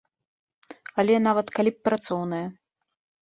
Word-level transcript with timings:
Але, 1.03 1.15
нават, 1.27 1.47
калі 1.59 1.71
б 1.75 1.87
працоўная. 1.89 2.43